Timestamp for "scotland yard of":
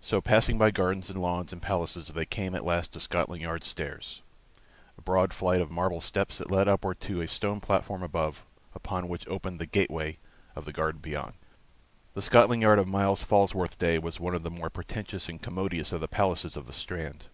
12.22-12.86